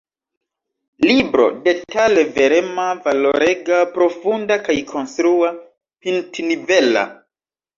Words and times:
Libro 1.07 1.45
detale 1.67 2.23
verema, 2.39 2.87
valorega, 3.05 3.83
profunda 3.99 4.59
kaj 4.65 4.79
konstrua, 4.95 5.53
pintnivela. 6.07 7.07